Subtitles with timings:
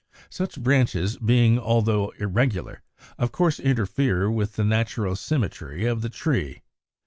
[0.31, 2.81] Such branches, being altogether irregular,
[3.19, 6.63] of course interfere with the natural symmetry of the tree.